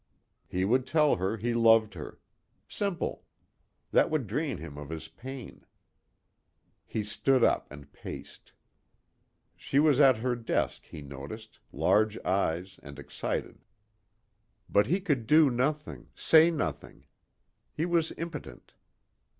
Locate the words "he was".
17.71-18.11